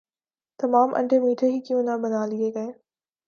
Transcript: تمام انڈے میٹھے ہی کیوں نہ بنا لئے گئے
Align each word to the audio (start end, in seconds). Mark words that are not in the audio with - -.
تمام 0.59 0.89
انڈے 0.95 1.19
میٹھے 1.19 1.47
ہی 1.47 1.59
کیوں 1.59 1.81
نہ 1.83 1.97
بنا 2.03 2.25
لئے 2.25 2.49
گئے 2.53 2.71